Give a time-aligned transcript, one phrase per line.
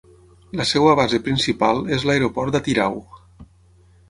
[0.61, 2.99] La seva base principal és l'aeroport d'Atyrau.